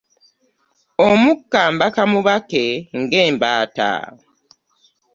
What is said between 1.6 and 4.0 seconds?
mbaka mubake nga mbaata.